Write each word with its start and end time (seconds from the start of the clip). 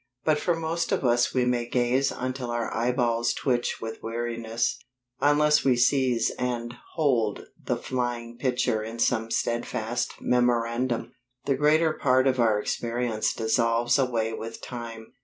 But 0.25 0.39
for 0.39 0.55
most 0.55 0.91
of 0.91 1.03
us 1.05 1.31
we 1.31 1.45
may 1.45 1.67
gaze 1.67 2.11
until 2.11 2.49
our 2.49 2.73
eyeballs 2.75 3.33
twitch 3.35 3.77
with 3.79 4.01
weariness; 4.01 4.79
unless 5.19 5.63
we 5.63 5.75
seize 5.75 6.31
and 6.39 6.73
hold 6.95 7.45
the 7.63 7.77
flying 7.77 8.39
picture 8.39 8.81
in 8.81 8.97
some 8.97 9.29
steadfast 9.29 10.15
memorandum, 10.19 11.11
the 11.45 11.53
greater 11.53 11.93
part 11.93 12.25
of 12.25 12.39
our 12.39 12.59
experience 12.59 13.31
dissolves 13.35 13.99
away 13.99 14.33
with 14.33 14.59
time. 14.59 15.13